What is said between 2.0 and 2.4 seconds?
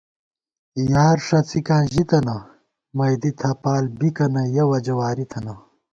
تنہ،